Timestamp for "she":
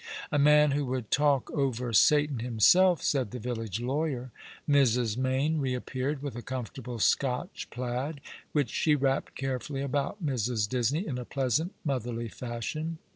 8.71-8.95